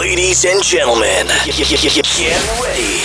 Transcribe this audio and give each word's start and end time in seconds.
Ladies 0.00 0.46
and 0.46 0.62
gentlemen, 0.62 1.26
get 1.44 1.70
ready 2.64 2.96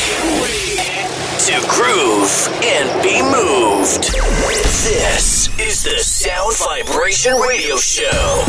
to 1.44 1.60
groove 1.68 2.48
and 2.64 3.04
be 3.04 3.22
moved. 3.22 4.16
This 4.86 5.50
is 5.60 5.84
the 5.84 6.00
Sound 6.00 6.56
Vibration 6.56 7.36
Radio 7.36 7.76
Show. 7.76 8.46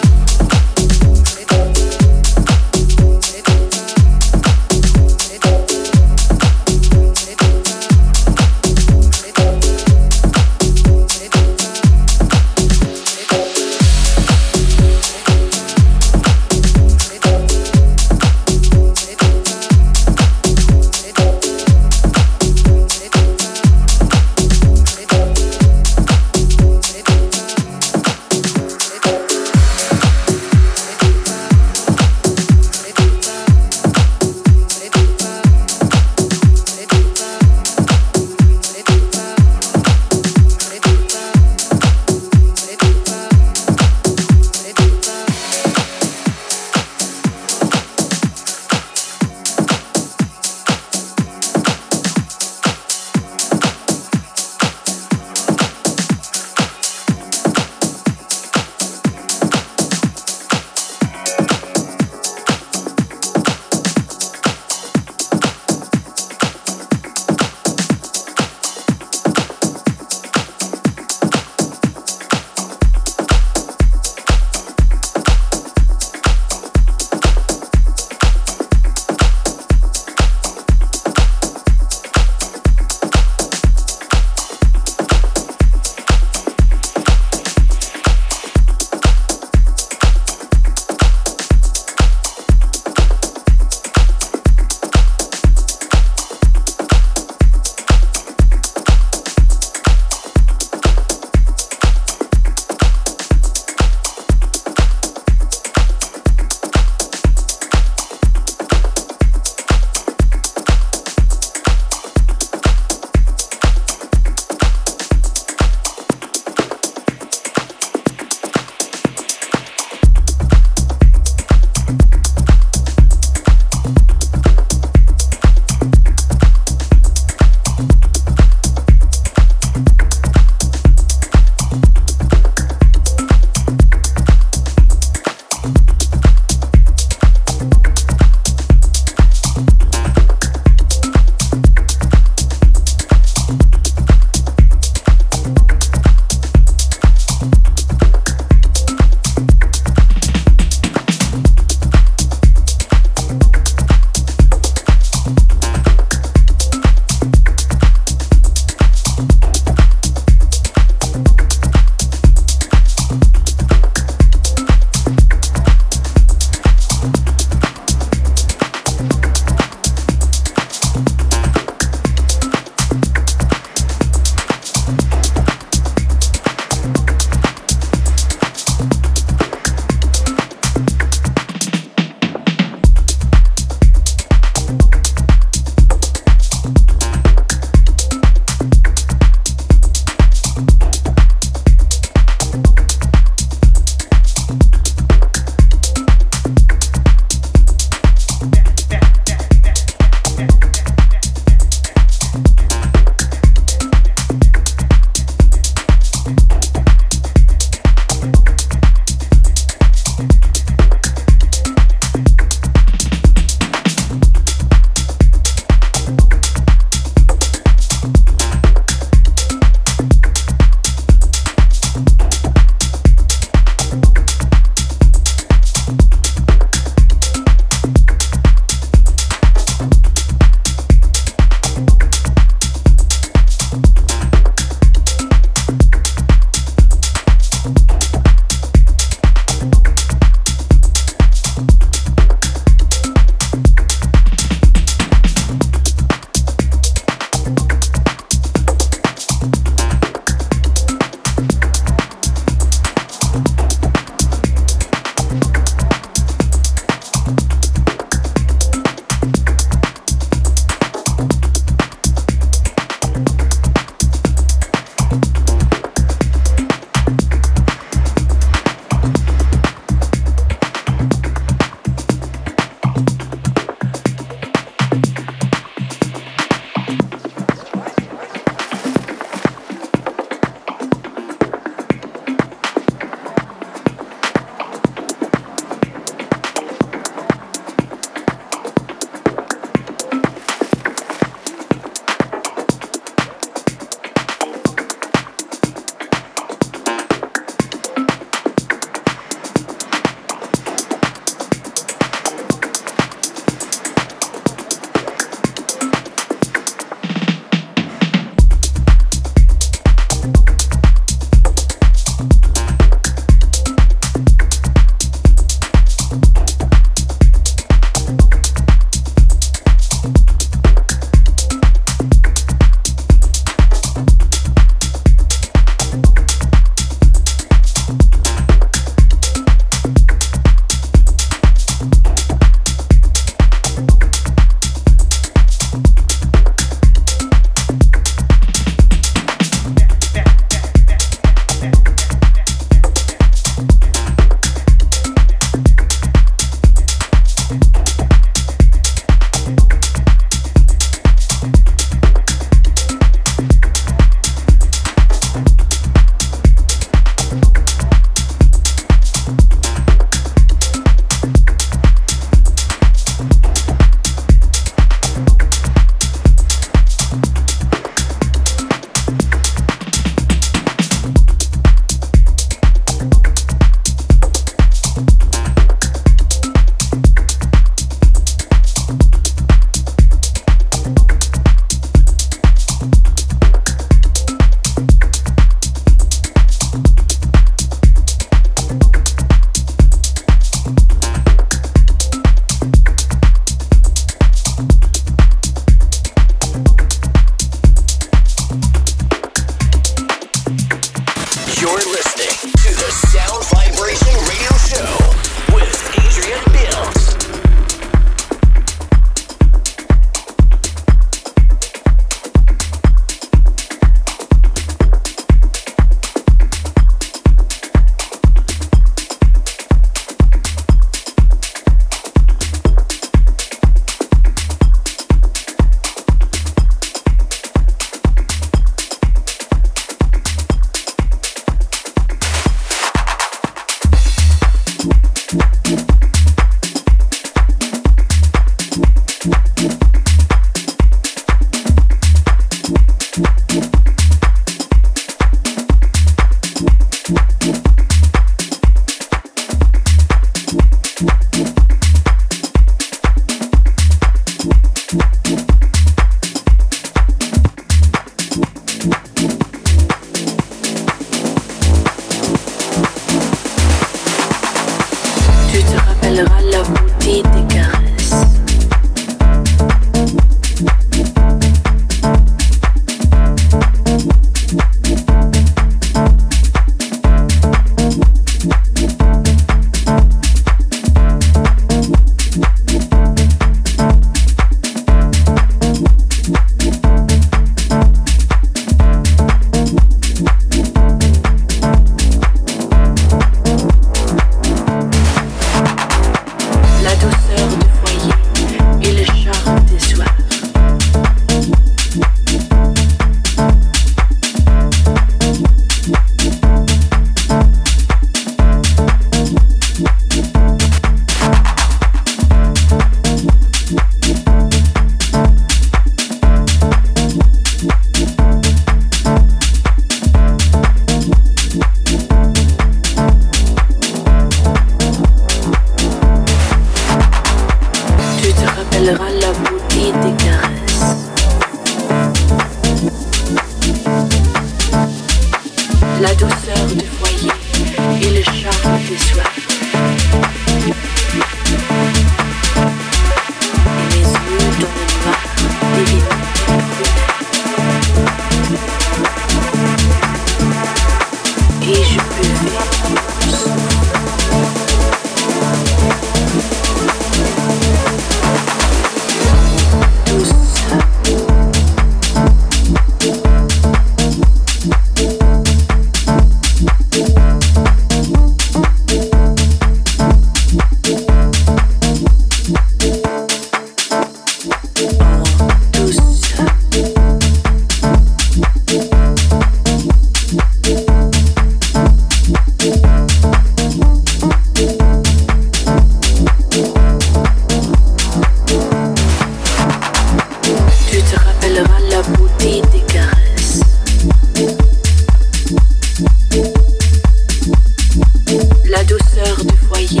la 598.66 598.84
douceur 598.84 599.44
du 599.44 599.56
foyer 599.68 600.00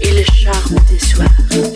et 0.00 0.10
le 0.10 0.24
charme 0.24 0.76
des 0.90 0.98
soirs. 0.98 1.71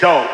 Shit 0.00 0.31